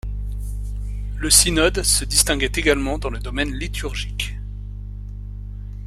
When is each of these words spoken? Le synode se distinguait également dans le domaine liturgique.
Le 1.19 1.29
synode 1.29 1.83
se 1.83 2.05
distinguait 2.05 2.51
également 2.55 2.97
dans 2.97 3.11
le 3.11 3.19
domaine 3.19 3.51
liturgique. 3.51 4.33